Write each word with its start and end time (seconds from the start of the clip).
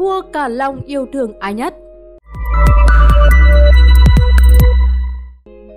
vua 0.00 0.22
Càn 0.32 0.52
Long 0.52 0.80
yêu 0.86 1.06
thương 1.12 1.38
ai 1.38 1.54
nhất. 1.54 1.74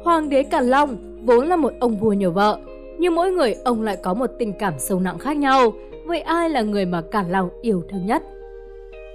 Hoàng 0.04 0.30
đế 0.30 0.44
Càn 0.44 0.66
Long 0.66 0.98
vốn 1.26 1.48
là 1.48 1.56
một 1.56 1.74
ông 1.80 1.98
vua 1.98 2.14
nhiều 2.14 2.32
vợ, 2.32 2.60
nhưng 3.00 3.16
mỗi 3.16 3.32
người 3.32 3.56
ông 3.64 3.82
lại 3.82 3.98
có 4.04 4.14
một 4.14 4.30
tình 4.40 4.54
cảm 4.60 4.74
sâu 4.78 5.00
nặng 5.00 5.18
khác 5.18 5.38
nhau. 5.38 5.74
Vậy 6.06 6.22
ai 6.22 6.50
là 6.50 6.62
người 6.62 6.86
mà 6.86 7.02
Càn 7.12 7.32
Long 7.32 7.50
yêu 7.62 7.84
thương 7.90 8.06
nhất? 8.06 8.24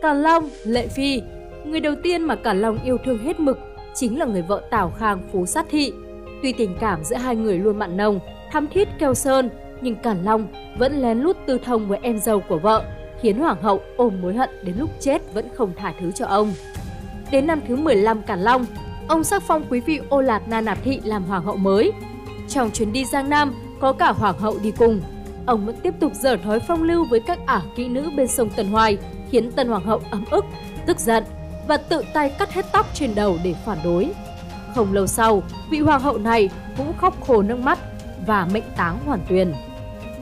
Càn 0.03 0.23
Long, 0.23 0.49
Lệ 0.65 0.87
Phi, 0.87 1.23
người 1.65 1.81
đầu 1.81 1.95
tiên 2.03 2.23
mà 2.23 2.35
Càn 2.35 2.61
Long 2.61 2.79
yêu 2.85 2.99
thương 3.05 3.19
hết 3.19 3.41
mực 3.41 3.59
chính 3.95 4.19
là 4.19 4.27
người 4.27 4.43
vợ 4.43 4.63
Tào 4.71 4.93
Khang 4.99 5.23
Phú 5.33 5.47
Sát 5.47 5.67
Thị. 5.71 5.93
Tuy 6.43 6.53
tình 6.53 6.77
cảm 6.81 7.05
giữa 7.05 7.17
hai 7.17 7.37
người 7.37 7.59
luôn 7.59 7.79
mặn 7.79 7.97
nồng, 7.97 8.21
thắm 8.53 8.67
thiết 8.67 8.89
keo 8.99 9.15
sơn, 9.15 9.51
nhưng 9.81 9.95
Càn 9.95 10.25
Long 10.25 10.47
vẫn 10.79 11.01
lén 11.01 11.19
lút 11.19 11.37
tư 11.47 11.59
thông 11.65 11.89
với 11.89 11.99
em 12.03 12.19
dâu 12.19 12.41
của 12.49 12.59
vợ, 12.59 12.85
khiến 13.21 13.39
Hoàng 13.39 13.63
hậu 13.63 13.81
ôm 13.97 14.15
mối 14.23 14.35
hận 14.35 14.51
đến 14.63 14.77
lúc 14.79 14.91
chết 15.01 15.35
vẫn 15.35 15.49
không 15.55 15.73
thả 15.77 15.95
thứ 16.01 16.13
cho 16.13 16.27
ông. 16.27 16.53
Đến 17.31 17.47
năm 17.47 17.61
thứ 17.69 17.77
15 17.77 18.23
Càn 18.23 18.41
Long, 18.41 18.67
ông 19.09 19.25
sắc 19.25 19.43
phong 19.43 19.65
quý 19.71 19.81
vị 19.81 20.01
Ô 20.09 20.21
Lạt 20.21 20.49
Na 20.49 20.61
Nạp 20.61 20.79
Thị 20.85 21.01
làm 21.05 21.25
hoàng 21.25 21.45
hậu 21.45 21.57
mới. 21.57 21.93
Trong 22.49 22.71
chuyến 22.71 22.93
đi 22.93 23.05
Giang 23.05 23.31
Nam, 23.31 23.55
có 23.81 23.93
cả 23.93 24.13
hoàng 24.13 24.39
hậu 24.39 24.59
đi 24.63 24.71
cùng. 24.71 25.01
Ông 25.47 25.67
vẫn 25.67 25.77
tiếp 25.83 25.95
tục 26.01 26.13
dở 26.15 26.37
thói 26.37 26.61
phong 26.61 26.83
lưu 26.83 27.05
với 27.11 27.21
các 27.21 27.39
ả 27.47 27.63
kỹ 27.77 27.89
nữ 27.89 28.11
bên 28.17 28.29
sông 28.29 28.51
Tần 28.57 28.69
Hoài, 28.69 28.99
khiến 29.31 29.53
tân 29.53 29.69
hoàng 29.69 29.85
hậu 29.85 30.01
ấm 30.11 30.25
ức, 30.31 30.45
tức 30.87 30.99
giận 30.99 31.25
và 31.69 31.77
tự 31.77 32.03
tay 32.15 32.31
cắt 32.39 32.53
hết 32.53 32.67
tóc 32.73 32.87
trên 32.95 33.15
đầu 33.15 33.39
để 33.45 33.55
phản 33.65 33.79
đối. 33.85 34.11
Không 34.75 34.93
lâu 34.93 35.07
sau, 35.07 35.43
vị 35.71 35.79
hoàng 35.79 36.01
hậu 36.01 36.19
này 36.19 36.51
cũng 36.77 36.93
khóc 36.99 37.27
khổ 37.27 37.43
nước 37.43 37.59
mắt 37.59 37.79
và 38.27 38.49
mệnh 38.53 38.65
táng 38.77 38.99
hoàn 39.07 39.21
tuyền. 39.29 39.53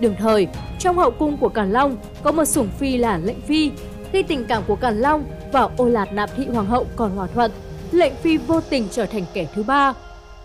Đường 0.00 0.14
thời, 0.18 0.48
trong 0.78 0.96
hậu 0.96 1.10
cung 1.10 1.36
của 1.36 1.48
Càn 1.48 1.72
Long 1.72 1.96
có 2.22 2.32
một 2.32 2.44
sủng 2.44 2.68
phi 2.78 2.96
là 2.96 3.18
Lệnh 3.18 3.40
Phi. 3.40 3.70
Khi 4.12 4.22
tình 4.22 4.44
cảm 4.48 4.62
của 4.66 4.76
Càn 4.76 4.98
Long 4.98 5.24
và 5.52 5.68
ô 5.76 5.86
lạt 5.86 6.12
nạp 6.12 6.30
thị 6.36 6.46
hoàng 6.52 6.66
hậu 6.66 6.86
còn 6.96 7.10
hòa 7.10 7.26
thuận, 7.26 7.50
Lệnh 7.92 8.14
Phi 8.14 8.36
vô 8.36 8.60
tình 8.70 8.88
trở 8.90 9.06
thành 9.06 9.24
kẻ 9.34 9.46
thứ 9.54 9.62
ba. 9.62 9.92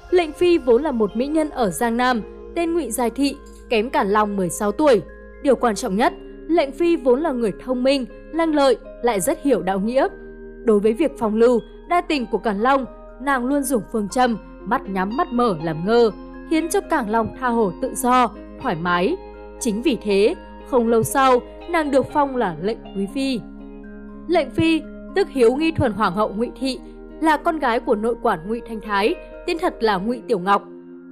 Lệnh 0.09 0.31
Phi 0.33 0.57
vốn 0.57 0.83
là 0.83 0.91
một 0.91 1.15
mỹ 1.15 1.27
nhân 1.27 1.49
ở 1.49 1.69
Giang 1.69 1.97
Nam, 1.97 2.21
tên 2.55 2.73
Ngụy 2.73 2.91
Giai 2.91 3.09
Thị, 3.09 3.35
kém 3.69 3.89
Càn 3.89 4.09
Long 4.09 4.35
16 4.35 4.71
tuổi. 4.71 5.01
Điều 5.43 5.55
quan 5.55 5.75
trọng 5.75 5.95
nhất, 5.95 6.13
Lệnh 6.47 6.71
Phi 6.71 6.95
vốn 6.95 7.21
là 7.21 7.31
người 7.31 7.51
thông 7.65 7.83
minh, 7.83 8.05
lanh 8.33 8.55
lợi, 8.55 8.77
lại 9.03 9.19
rất 9.19 9.43
hiểu 9.43 9.61
đạo 9.61 9.79
nghĩa. 9.79 10.07
Đối 10.63 10.79
với 10.79 10.93
việc 10.93 11.11
phòng 11.19 11.35
lưu, 11.35 11.59
đa 11.89 12.01
tình 12.01 12.25
của 12.25 12.37
Càn 12.37 12.61
Long, 12.61 12.85
nàng 13.21 13.45
luôn 13.45 13.63
dùng 13.63 13.83
phương 13.91 14.09
châm 14.09 14.37
mắt 14.65 14.81
nhắm 14.89 15.17
mắt 15.17 15.27
mở 15.31 15.55
làm 15.63 15.85
ngơ, 15.85 16.11
khiến 16.49 16.69
cho 16.69 16.81
Càn 16.81 17.09
Long 17.09 17.35
tha 17.39 17.47
hồ 17.47 17.71
tự 17.81 17.95
do, 17.95 18.29
thoải 18.61 18.75
mái. 18.75 19.17
Chính 19.61 19.81
vì 19.81 19.97
thế, 20.01 20.35
không 20.67 20.87
lâu 20.87 21.03
sau, 21.03 21.39
nàng 21.69 21.91
được 21.91 22.05
phong 22.13 22.35
là 22.35 22.55
lệnh 22.61 22.77
quý 22.95 23.07
phi. 23.13 23.39
Lệnh 24.27 24.49
phi, 24.49 24.81
tức 25.15 25.29
hiếu 25.29 25.55
nghi 25.55 25.71
thuần 25.71 25.91
hoàng 25.91 26.13
hậu 26.13 26.29
Ngụy 26.29 26.51
Thị, 26.59 26.79
là 27.21 27.37
con 27.37 27.59
gái 27.59 27.79
của 27.79 27.95
nội 27.95 28.15
quản 28.23 28.39
Ngụy 28.47 28.61
Thanh 28.67 28.79
Thái, 28.81 29.15
tên 29.47 29.57
thật 29.61 29.75
là 29.79 29.97
Ngụy 29.97 30.21
Tiểu 30.27 30.39
Ngọc. 30.39 30.63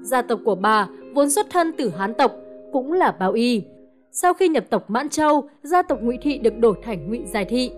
Gia 0.02 0.22
tộc 0.22 0.40
của 0.46 0.56
bà 0.56 0.88
vốn 1.14 1.30
xuất 1.30 1.50
thân 1.50 1.72
từ 1.78 1.90
Hán 1.90 2.14
tộc, 2.14 2.32
cũng 2.72 2.94
là 2.94 3.12
Bao 3.20 3.32
Y. 3.32 3.64
Sau 4.12 4.34
khi 4.34 4.48
nhập 4.48 4.64
tộc 4.70 4.90
Mãn 4.90 5.10
Châu, 5.10 5.50
gia 5.64 5.82
tộc 5.82 6.02
Ngụy 6.02 6.18
Thị 6.22 6.38
được 6.38 6.58
đổi 6.58 6.76
thành 6.84 7.10
Ngụy 7.10 7.22
Giải 7.26 7.46
Thị. 7.46 7.72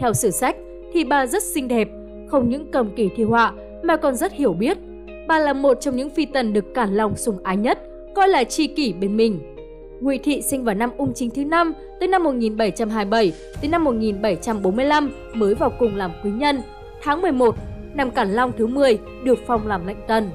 Theo 0.00 0.12
sử 0.12 0.30
sách 0.30 0.56
thì 0.92 1.04
bà 1.04 1.26
rất 1.26 1.42
xinh 1.42 1.68
đẹp, 1.68 1.88
không 2.28 2.48
những 2.48 2.70
cầm 2.72 2.90
kỳ 2.96 3.08
thi 3.16 3.24
họa 3.24 3.52
mà 3.82 3.96
còn 3.96 4.14
rất 4.14 4.32
hiểu 4.32 4.52
biết. 4.52 4.78
Bà 5.28 5.38
là 5.38 5.52
một 5.52 5.80
trong 5.80 5.96
những 5.96 6.10
phi 6.10 6.26
tần 6.26 6.52
được 6.52 6.74
cả 6.74 6.86
lòng 6.86 7.16
sùng 7.16 7.38
ái 7.42 7.56
nhất, 7.56 7.78
coi 8.14 8.28
là 8.28 8.44
tri 8.44 8.66
kỷ 8.66 8.92
bên 8.92 9.16
mình. 9.16 9.55
Ngụy 10.00 10.18
Thị 10.18 10.42
sinh 10.42 10.64
vào 10.64 10.74
năm 10.74 10.90
ung 10.96 11.14
chính 11.14 11.30
thứ 11.30 11.44
năm 11.44 11.72
tới 12.00 12.08
năm 12.08 12.24
1727 12.24 13.32
tới 13.60 13.68
năm 13.68 13.84
1745 13.84 15.10
mới 15.34 15.54
vào 15.54 15.72
cùng 15.78 15.96
làm 15.96 16.12
quý 16.24 16.30
nhân. 16.30 16.60
Tháng 17.02 17.22
11, 17.22 17.54
năm 17.94 18.10
Càn 18.10 18.32
Long 18.32 18.52
thứ 18.58 18.66
10 18.66 18.98
được 19.24 19.38
phong 19.46 19.66
làm 19.66 19.86
lệnh 19.86 19.96
tần. 20.08 20.30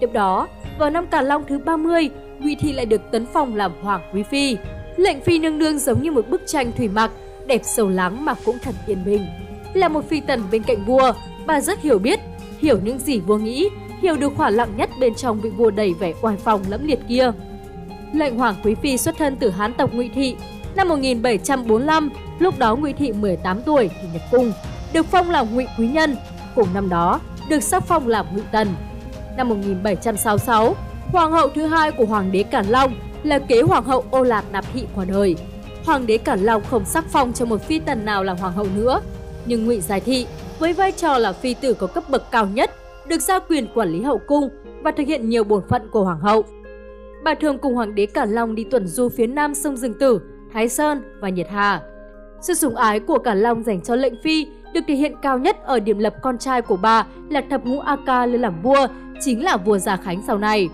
Tiếp 0.00 0.12
đó, 0.12 0.48
vào 0.78 0.90
năm 0.90 1.06
Càn 1.06 1.26
Long 1.26 1.44
thứ 1.48 1.58
30, 1.58 2.10
Ngụy 2.38 2.54
Thị 2.54 2.72
lại 2.72 2.86
được 2.86 3.00
tấn 3.10 3.26
phong 3.32 3.56
làm 3.56 3.72
hoàng 3.82 4.00
quý 4.12 4.22
phi. 4.22 4.56
Lệnh 4.96 5.20
phi 5.20 5.38
nương 5.38 5.58
nương 5.58 5.78
giống 5.78 6.02
như 6.02 6.10
một 6.10 6.28
bức 6.30 6.42
tranh 6.46 6.72
thủy 6.72 6.88
mặc, 6.88 7.10
đẹp 7.46 7.60
sâu 7.64 7.88
lắng 7.88 8.24
mà 8.24 8.34
cũng 8.44 8.58
thật 8.62 8.74
yên 8.86 9.04
bình. 9.04 9.26
Là 9.74 9.88
một 9.88 10.08
phi 10.08 10.20
tần 10.20 10.42
bên 10.50 10.62
cạnh 10.62 10.84
vua, 10.84 11.12
bà 11.46 11.60
rất 11.60 11.80
hiểu 11.80 11.98
biết, 11.98 12.20
hiểu 12.58 12.78
những 12.84 12.98
gì 12.98 13.20
vua 13.20 13.36
nghĩ, 13.36 13.68
hiểu 14.02 14.16
được 14.16 14.32
khỏa 14.36 14.50
lặng 14.50 14.68
nhất 14.76 14.90
bên 15.00 15.14
trong 15.14 15.40
vị 15.40 15.50
vua 15.50 15.70
đầy 15.70 15.94
vẻ 16.00 16.12
oai 16.22 16.36
phong 16.36 16.62
lẫm 16.68 16.86
liệt 16.86 16.98
kia. 17.08 17.32
Lệnh 18.12 18.38
hoàng 18.38 18.54
quý 18.64 18.74
phi 18.74 18.98
xuất 18.98 19.14
thân 19.18 19.36
từ 19.36 19.50
Hán 19.50 19.72
tộc 19.74 19.92
Ngụy 19.92 20.10
Thị. 20.14 20.36
Năm 20.76 20.88
1745, 20.88 22.10
lúc 22.38 22.58
đó 22.58 22.76
Ngụy 22.76 22.92
Thị 22.92 23.12
18 23.12 23.62
tuổi 23.62 23.90
thì 24.02 24.08
nhập 24.12 24.22
cung, 24.30 24.52
được 24.92 25.06
phong 25.06 25.30
làm 25.30 25.54
Ngụy 25.54 25.66
quý 25.78 25.88
nhân. 25.88 26.16
Cùng 26.54 26.68
năm 26.74 26.88
đó, 26.88 27.20
được 27.48 27.62
sắc 27.62 27.82
phong 27.86 28.08
làm 28.08 28.26
Ngụy 28.32 28.42
Tần. 28.52 28.68
Năm 29.36 29.48
1766, 29.48 30.76
hoàng 31.12 31.32
hậu 31.32 31.48
thứ 31.48 31.66
hai 31.66 31.90
của 31.90 32.04
hoàng 32.04 32.32
đế 32.32 32.42
Càn 32.42 32.66
Long 32.66 32.94
là 33.22 33.38
kế 33.38 33.62
hoàng 33.62 33.84
hậu 33.84 34.04
Ô 34.10 34.22
Lạt 34.22 34.44
Nạp 34.52 34.64
Thị 34.72 34.84
qua 34.94 35.04
đời. 35.04 35.36
Hoàng 35.84 36.06
đế 36.06 36.18
Càn 36.18 36.40
Long 36.40 36.62
không 36.70 36.84
sắc 36.84 37.04
phong 37.08 37.32
cho 37.32 37.44
một 37.44 37.62
phi 37.62 37.78
tần 37.78 38.04
nào 38.04 38.24
là 38.24 38.32
hoàng 38.32 38.52
hậu 38.52 38.66
nữa, 38.76 39.00
nhưng 39.46 39.66
Ngụy 39.66 39.80
Giải 39.80 40.00
Thị 40.00 40.26
với 40.58 40.72
vai 40.72 40.92
trò 40.92 41.18
là 41.18 41.32
phi 41.32 41.54
tử 41.54 41.74
có 41.74 41.86
cấp 41.86 42.04
bậc 42.08 42.30
cao 42.30 42.46
nhất, 42.46 42.70
được 43.08 43.22
giao 43.22 43.40
quyền 43.48 43.66
quản 43.74 43.88
lý 43.88 44.02
hậu 44.02 44.18
cung 44.18 44.48
và 44.82 44.90
thực 44.90 45.06
hiện 45.06 45.28
nhiều 45.28 45.44
bổn 45.44 45.62
phận 45.68 45.88
của 45.90 46.04
hoàng 46.04 46.20
hậu. 46.20 46.44
Bà 47.24 47.34
thường 47.34 47.58
cùng 47.58 47.74
hoàng 47.74 47.94
đế 47.94 48.06
cả 48.06 48.24
Long 48.24 48.54
đi 48.54 48.64
tuần 48.64 48.86
du 48.86 49.08
phía 49.08 49.26
nam 49.26 49.54
sông 49.54 49.76
Dương 49.76 49.94
Tử, 49.94 50.20
Thái 50.52 50.68
Sơn 50.68 51.02
và 51.20 51.28
Nhiệt 51.28 51.46
Hà. 51.50 51.80
Sự 52.40 52.54
sủng 52.54 52.76
ái 52.76 53.00
của 53.00 53.18
cả 53.18 53.34
Long 53.34 53.62
dành 53.62 53.80
cho 53.80 53.96
lệnh 53.96 54.14
phi 54.22 54.46
được 54.74 54.80
thể 54.88 54.94
hiện 54.94 55.14
cao 55.22 55.38
nhất 55.38 55.56
ở 55.64 55.80
điểm 55.80 55.98
lập 55.98 56.14
con 56.22 56.38
trai 56.38 56.62
của 56.62 56.76
bà 56.76 57.06
là 57.30 57.42
thập 57.50 57.64
ngũ 57.64 57.80
A 57.80 57.96
Ca 58.06 58.26
lên 58.26 58.40
làm 58.40 58.62
vua, 58.62 58.86
chính 59.20 59.44
là 59.44 59.56
vua 59.56 59.78
Gia 59.78 59.96
Khánh 59.96 60.22
sau 60.26 60.38
này. 60.38 60.68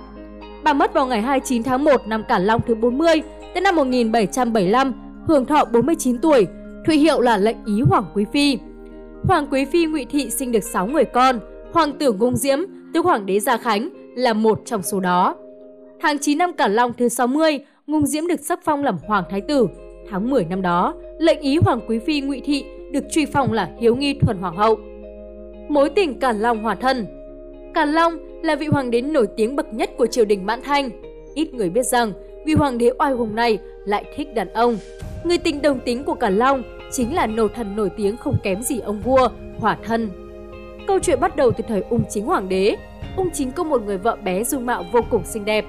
Bà 0.65 0.73
mất 0.73 0.95
vào 0.95 1.07
ngày 1.07 1.23
29 1.23 1.63
tháng 1.63 1.85
1 1.85 2.09
năm 2.09 2.23
cả 2.29 2.39
Long 2.39 2.61
thứ 2.67 2.75
40, 2.75 3.23
tới 3.55 3.61
năm 3.61 3.77
1775, 3.77 4.93
hưởng 5.29 5.47
thọ 5.47 5.65
49 5.65 6.19
tuổi, 6.19 6.47
Thụy 6.87 6.97
hiệu 6.97 7.21
là 7.21 7.37
lệnh 7.37 7.57
ý 7.67 7.83
Hoàng 7.83 8.05
Quý 8.15 8.25
Phi. 8.33 8.59
Hoàng 9.25 9.47
Quý 9.51 9.65
Phi 9.65 9.87
Ngụy 9.87 10.05
Thị 10.05 10.31
sinh 10.31 10.53
được 10.53 10.65
6 10.65 10.87
người 10.87 11.05
con, 11.05 11.41
Hoàng 11.73 11.93
tử 11.99 12.13
Ngung 12.13 12.37
Diễm, 12.37 12.59
tức 12.95 13.05
Hoàng 13.05 13.27
đế 13.27 13.41
Gia 13.41 13.57
Khánh, 13.57 13.89
là 14.17 14.33
một 14.33 14.63
trong 14.65 14.83
số 14.83 15.01
đó. 15.01 15.37
Tháng 16.03 16.19
9 16.19 16.39
năm 16.39 16.53
Cản 16.53 16.75
Long 16.75 16.93
thứ 16.99 17.09
60, 17.09 17.59
Ngung 17.87 18.07
Diễm 18.07 18.27
được 18.27 18.41
sắc 18.41 18.61
phong 18.65 18.85
làm 18.85 18.97
Hoàng 19.07 19.25
Thái 19.31 19.41
Tử. 19.41 19.69
Tháng 20.11 20.31
10 20.31 20.45
năm 20.45 20.63
đó, 20.63 20.95
lệnh 21.19 21.41
ý 21.41 21.57
Hoàng 21.57 21.81
Quý 21.89 21.99
Phi 21.99 22.21
Ngụy 22.21 22.41
Thị 22.45 22.65
được 22.93 23.05
truy 23.11 23.27
phong 23.27 23.53
là 23.53 23.69
Hiếu 23.81 23.97
Nghi 23.97 24.15
Thuần 24.15 24.39
Hoàng 24.39 24.57
hậu. 24.57 24.79
Mối 25.69 25.91
tình 25.91 26.21
Cản 26.21 26.41
Long 26.41 26.63
hòa 26.63 26.75
thân 26.75 27.07
Càn 27.75 27.93
Long 27.93 28.19
là 28.43 28.57
vị 28.57 28.67
hoàng 28.67 28.91
đế 28.91 29.01
nổi 29.01 29.27
tiếng 29.37 29.57
bậc 29.57 29.75
nhất 29.75 29.91
của 29.99 30.07
triều 30.07 30.25
đình 30.25 30.47
Mãn 30.47 30.61
Thanh. 30.63 30.91
Ít 31.35 31.55
người 31.55 31.71
biết 31.71 31.87
rằng, 31.87 32.13
vị 32.47 32.55
hoàng 32.55 32.79
đế 32.79 32.91
oai 32.99 33.13
hùng 33.13 33.35
này 33.35 33.59
lại 33.85 34.05
thích 34.17 34.35
đàn 34.35 34.53
ông. 34.53 34.79
Người 35.25 35.39
tình 35.39 35.63
đồng 35.63 35.81
tính 35.81 36.05
của 36.05 36.15
Càn 36.15 36.37
Long 36.37 36.63
chính 36.93 37.15
là 37.15 37.27
nô 37.27 37.49
thần 37.49 37.77
nổi 37.77 37.91
tiếng 37.97 38.17
không 38.17 38.37
kém 38.43 38.63
gì 38.63 38.81
ông 38.81 39.01
vua, 39.01 39.29
hỏa 39.59 39.77
thân. 39.85 40.11
Câu 40.87 40.99
chuyện 40.99 41.21
bắt 41.21 41.37
đầu 41.37 41.51
từ 41.51 41.65
thời 41.69 41.83
ung 41.91 42.03
chính 42.11 42.27
hoàng 42.27 42.49
đế. 42.49 42.77
Ung 43.17 43.31
chính 43.31 43.53
có 43.53 43.65
một 43.65 43.83
người 43.83 43.99
vợ 43.99 44.17
bé 44.25 44.45
dung 44.45 44.67
mạo 44.67 44.85
vô 44.93 45.01
cùng 45.11 45.25
xinh 45.25 45.45
đẹp. 45.45 45.65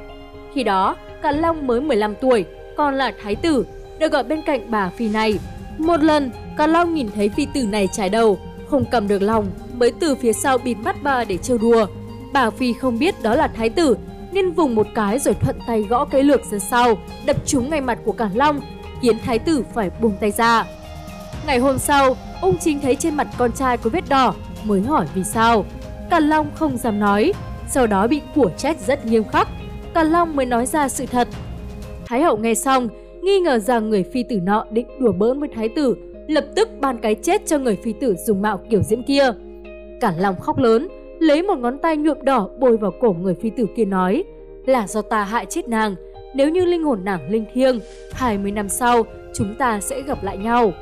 Khi 0.53 0.63
đó, 0.63 0.95
Càn 1.21 1.35
Long 1.35 1.67
mới 1.67 1.81
15 1.81 2.15
tuổi, 2.15 2.45
còn 2.77 2.95
là 2.95 3.11
thái 3.23 3.35
tử, 3.35 3.65
được 3.99 4.11
gọi 4.11 4.23
bên 4.23 4.41
cạnh 4.41 4.71
bà 4.71 4.89
phi 4.89 5.09
này. 5.09 5.39
Một 5.77 6.03
lần, 6.03 6.31
Càn 6.57 6.69
Long 6.71 6.93
nhìn 6.93 7.09
thấy 7.15 7.29
phi 7.29 7.47
tử 7.53 7.63
này 7.63 7.87
trái 7.91 8.09
đầu, 8.09 8.37
không 8.69 8.85
cầm 8.91 9.07
được 9.07 9.21
lòng, 9.21 9.47
mới 9.73 9.91
từ 9.99 10.15
phía 10.15 10.33
sau 10.33 10.57
bịt 10.57 10.75
mắt 10.75 10.95
bà 11.03 11.23
để 11.23 11.37
trêu 11.37 11.57
đùa. 11.57 11.85
Bà 12.33 12.49
phi 12.49 12.73
không 12.73 12.99
biết 12.99 13.23
đó 13.23 13.35
là 13.35 13.47
thái 13.47 13.69
tử, 13.69 13.97
nên 14.31 14.51
vùng 14.51 14.75
một 14.75 14.87
cái 14.95 15.19
rồi 15.19 15.33
thuận 15.33 15.55
tay 15.67 15.81
gõ 15.81 16.05
cái 16.05 16.23
lược 16.23 16.45
ra 16.51 16.59
sau, 16.59 16.97
đập 17.25 17.37
trúng 17.45 17.69
ngay 17.69 17.81
mặt 17.81 17.99
của 18.05 18.11
Càn 18.11 18.33
Long, 18.33 18.61
khiến 19.01 19.17
thái 19.25 19.39
tử 19.39 19.63
phải 19.73 19.89
buông 20.01 20.17
tay 20.19 20.31
ra. 20.31 20.65
Ngày 21.47 21.59
hôm 21.59 21.77
sau, 21.77 22.15
ung 22.41 22.57
chính 22.57 22.79
thấy 22.79 22.95
trên 22.95 23.15
mặt 23.15 23.27
con 23.37 23.51
trai 23.51 23.77
có 23.77 23.89
vết 23.89 24.09
đỏ, 24.09 24.33
mới 24.63 24.81
hỏi 24.81 25.05
vì 25.13 25.23
sao. 25.23 25.65
Càn 26.09 26.23
Long 26.23 26.47
không 26.55 26.77
dám 26.77 26.99
nói, 26.99 27.33
sau 27.69 27.87
đó 27.87 28.07
bị 28.07 28.21
của 28.35 28.51
trách 28.57 28.77
rất 28.87 29.05
nghiêm 29.05 29.23
khắc. 29.23 29.47
Càn 29.93 30.07
Long 30.07 30.35
mới 30.35 30.45
nói 30.45 30.65
ra 30.65 30.89
sự 30.89 31.05
thật. 31.05 31.27
Thái 32.05 32.21
hậu 32.21 32.37
nghe 32.37 32.53
xong, 32.53 32.87
nghi 33.21 33.39
ngờ 33.39 33.59
rằng 33.59 33.89
người 33.89 34.03
phi 34.03 34.23
tử 34.23 34.39
nọ 34.43 34.65
định 34.71 34.87
đùa 34.99 35.11
bỡn 35.11 35.39
với 35.39 35.49
thái 35.55 35.69
tử, 35.69 35.95
lập 36.27 36.45
tức 36.55 36.69
ban 36.79 36.97
cái 36.97 37.15
chết 37.15 37.45
cho 37.45 37.57
người 37.57 37.77
phi 37.83 37.93
tử 37.93 38.15
dùng 38.27 38.41
mạo 38.41 38.59
kiểu 38.69 38.81
diễm 38.83 39.03
kia. 39.03 39.31
Càn 40.01 40.13
Long 40.17 40.39
khóc 40.39 40.57
lớn, 40.57 40.87
lấy 41.19 41.43
một 41.43 41.57
ngón 41.59 41.77
tay 41.77 41.97
nhuộm 41.97 42.17
đỏ 42.23 42.49
bôi 42.59 42.77
vào 42.77 42.91
cổ 43.01 43.15
người 43.21 43.35
phi 43.35 43.49
tử 43.49 43.65
kia 43.75 43.85
nói 43.85 44.23
là 44.65 44.87
do 44.87 45.01
ta 45.01 45.23
hại 45.23 45.45
chết 45.45 45.67
nàng, 45.67 45.95
nếu 46.35 46.49
như 46.49 46.65
linh 46.65 46.83
hồn 46.83 46.99
nàng 47.03 47.29
linh 47.29 47.45
thiêng, 47.53 47.79
20 48.11 48.51
năm 48.51 48.69
sau 48.69 49.03
chúng 49.33 49.55
ta 49.55 49.79
sẽ 49.79 50.01
gặp 50.01 50.23
lại 50.23 50.37
nhau. 50.37 50.73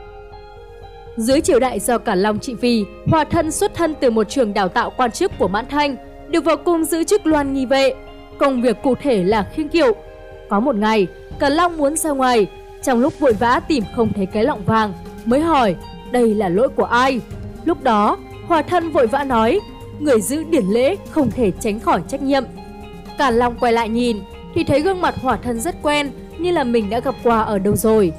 Dưới 1.17 1.41
triều 1.41 1.59
đại 1.59 1.79
do 1.79 1.97
cả 1.97 2.15
Long 2.15 2.39
trị 2.39 2.53
vì, 2.61 2.85
Hòa 3.07 3.23
Thân 3.23 3.51
xuất 3.51 3.73
thân 3.73 3.93
từ 3.99 4.09
một 4.09 4.29
trường 4.29 4.53
đào 4.53 4.69
tạo 4.69 4.91
quan 4.97 5.11
chức 5.11 5.31
của 5.39 5.47
Mãn 5.47 5.65
Thanh, 5.69 5.95
được 6.29 6.43
vào 6.43 6.57
cung 6.57 6.83
giữ 6.83 7.03
chức 7.03 7.25
loan 7.25 7.53
nghi 7.53 7.65
vệ. 7.65 7.93
Công 8.39 8.61
việc 8.61 8.81
cụ 8.83 8.95
thể 8.95 9.23
là 9.23 9.43
khiêng 9.53 9.69
kiệu. 9.69 9.95
Có 10.49 10.59
một 10.59 10.75
ngày, 10.75 11.07
cả 11.39 11.49
Long 11.49 11.77
muốn 11.77 11.97
ra 11.97 12.09
ngoài, 12.11 12.47
trong 12.83 12.99
lúc 12.99 13.19
vội 13.19 13.33
vã 13.33 13.59
tìm 13.67 13.83
không 13.95 14.13
thấy 14.13 14.25
cái 14.25 14.43
lọng 14.43 14.61
vàng, 14.65 14.93
mới 15.25 15.39
hỏi 15.39 15.75
đây 16.11 16.33
là 16.35 16.49
lỗi 16.49 16.69
của 16.69 16.83
ai. 16.83 17.21
Lúc 17.65 17.83
đó, 17.83 18.17
Hòa 18.47 18.61
thân 18.61 18.91
vội 18.91 19.07
vã 19.07 19.23
nói, 19.23 19.59
người 19.99 20.21
giữ 20.21 20.43
điển 20.43 20.65
lễ 20.65 20.95
không 21.09 21.31
thể 21.31 21.51
tránh 21.59 21.79
khỏi 21.79 22.01
trách 22.07 22.21
nhiệm. 22.21 22.43
Cả 23.17 23.31
Long 23.31 23.55
quay 23.59 23.73
lại 23.73 23.89
nhìn, 23.89 24.19
thì 24.55 24.63
thấy 24.63 24.81
gương 24.81 25.01
mặt 25.01 25.15
Hòa 25.21 25.37
thân 25.43 25.59
rất 25.59 25.75
quen, 25.81 26.11
như 26.37 26.51
là 26.51 26.63
mình 26.63 26.89
đã 26.89 26.99
gặp 26.99 27.15
qua 27.23 27.41
ở 27.41 27.59
đâu 27.59 27.75
rồi. 27.75 28.11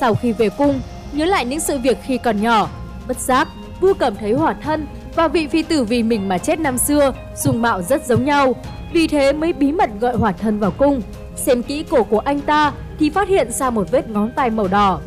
Sau 0.00 0.14
khi 0.14 0.32
về 0.32 0.48
cung, 0.48 0.80
nhớ 1.12 1.24
lại 1.24 1.44
những 1.44 1.60
sự 1.60 1.78
việc 1.78 1.98
khi 2.02 2.18
còn 2.18 2.42
nhỏ, 2.42 2.68
bất 3.08 3.18
giác, 3.18 3.48
vua 3.80 3.94
cảm 3.94 4.16
thấy 4.16 4.32
Hòa 4.32 4.54
thân 4.62 4.86
và 5.14 5.28
vị 5.28 5.46
phi 5.46 5.62
tử 5.62 5.84
vì 5.84 6.02
mình 6.02 6.28
mà 6.28 6.38
chết 6.38 6.60
năm 6.60 6.78
xưa, 6.78 7.12
dùng 7.36 7.62
mạo 7.62 7.82
rất 7.82 8.06
giống 8.06 8.24
nhau. 8.24 8.54
Vì 8.92 9.06
thế 9.06 9.32
mới 9.32 9.52
bí 9.52 9.72
mật 9.72 9.90
gọi 10.00 10.16
hỏa 10.16 10.32
thân 10.32 10.58
vào 10.58 10.70
cung. 10.70 11.02
Xem 11.36 11.62
kỹ 11.62 11.84
cổ 11.90 12.02
của 12.02 12.18
anh 12.18 12.40
ta 12.40 12.72
thì 12.98 13.10
phát 13.10 13.28
hiện 13.28 13.50
ra 13.50 13.70
một 13.70 13.90
vết 13.90 14.10
ngón 14.10 14.30
tay 14.36 14.50
màu 14.50 14.68
đỏ. 14.68 15.00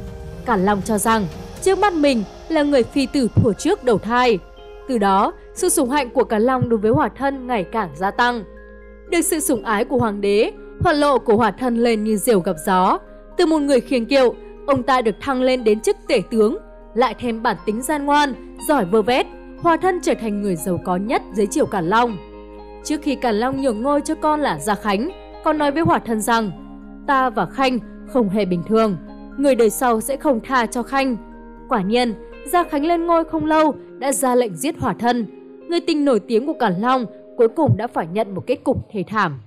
cản 0.45 0.65
Long 0.65 0.81
cho 0.81 0.97
rằng 0.97 1.27
trước 1.61 1.79
mắt 1.79 1.93
mình 1.93 2.23
là 2.49 2.63
người 2.63 2.83
phi 2.83 3.05
tử 3.05 3.27
thuở 3.35 3.53
trước 3.53 3.83
đầu 3.83 3.97
thai. 3.97 4.39
Từ 4.87 4.97
đó, 4.97 5.33
sự 5.53 5.69
sủng 5.69 5.89
hạnh 5.89 6.09
của 6.09 6.23
cản 6.23 6.41
Long 6.41 6.69
đối 6.69 6.79
với 6.79 6.91
Hỏa 6.91 7.09
Thân 7.17 7.47
ngày 7.47 7.63
càng 7.63 7.89
gia 7.95 8.11
tăng. 8.11 8.43
Được 9.09 9.21
sự 9.21 9.39
sủng 9.39 9.63
ái 9.63 9.85
của 9.85 9.97
hoàng 9.97 10.21
đế, 10.21 10.51
hoạt 10.81 10.95
lộ 10.95 11.19
của 11.19 11.35
Hỏa 11.35 11.51
Thân 11.51 11.77
lên 11.77 12.03
như 12.03 12.17
diều 12.17 12.39
gặp 12.39 12.55
gió. 12.65 12.99
Từ 13.38 13.45
một 13.45 13.59
người 13.59 13.81
khiêng 13.81 14.05
kiệu, 14.05 14.35
ông 14.67 14.83
ta 14.83 15.01
được 15.01 15.15
thăng 15.21 15.41
lên 15.41 15.63
đến 15.63 15.79
chức 15.79 15.97
tể 16.07 16.21
tướng, 16.31 16.57
lại 16.95 17.15
thêm 17.19 17.43
bản 17.43 17.57
tính 17.65 17.81
gian 17.81 18.05
ngoan, 18.05 18.57
giỏi 18.67 18.85
vơ 18.85 19.01
vét, 19.01 19.25
Hòa 19.61 19.77
Thân 19.77 19.99
trở 20.03 20.13
thành 20.21 20.41
người 20.41 20.55
giàu 20.55 20.79
có 20.85 20.95
nhất 20.95 21.21
dưới 21.33 21.47
triều 21.47 21.65
Càn 21.65 21.89
Long. 21.89 22.17
Trước 22.85 23.01
khi 23.01 23.15
Càn 23.15 23.35
Long 23.35 23.61
nhường 23.61 23.81
ngôi 23.81 24.01
cho 24.01 24.15
con 24.15 24.41
là 24.41 24.59
Gia 24.59 24.75
Khánh, 24.75 25.09
con 25.43 25.57
nói 25.57 25.71
với 25.71 25.81
hỏa 25.81 25.99
Thân 25.99 26.21
rằng 26.21 26.51
ta 27.07 27.29
và 27.29 27.45
Khanh 27.45 27.79
không 28.07 28.29
hề 28.29 28.45
bình 28.45 28.63
thường, 28.67 28.97
người 29.37 29.55
đời 29.55 29.69
sau 29.69 30.01
sẽ 30.01 30.17
không 30.17 30.39
tha 30.43 30.65
cho 30.65 30.83
Khanh. 30.83 31.17
Quả 31.69 31.81
nhiên, 31.81 32.13
Gia 32.45 32.63
Khánh 32.63 32.85
lên 32.85 33.05
ngôi 33.05 33.25
không 33.25 33.45
lâu 33.45 33.75
đã 33.99 34.11
ra 34.11 34.35
lệnh 34.35 34.55
giết 34.55 34.79
Hỏa 34.79 34.93
Thân. 34.93 35.25
Người 35.69 35.79
tình 35.79 36.05
nổi 36.05 36.19
tiếng 36.19 36.45
của 36.45 36.53
Càn 36.53 36.81
Long 36.81 37.05
cuối 37.37 37.47
cùng 37.47 37.77
đã 37.77 37.87
phải 37.87 38.07
nhận 38.07 38.35
một 38.35 38.43
kết 38.47 38.63
cục 38.63 38.77
thê 38.91 39.03
thảm. 39.07 39.39